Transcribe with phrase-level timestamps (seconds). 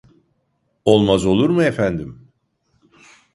[0.85, 2.29] Olmaz olur mu, efendim?